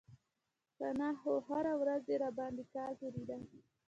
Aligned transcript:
که 0.77 0.87
نه 0.99 1.09
خو 1.19 1.33
هره 1.47 1.73
ورځ 1.81 2.03
يې 2.11 2.15
راباندې 2.23 2.63
کال 2.73 2.91
تېرېده. 2.99 3.37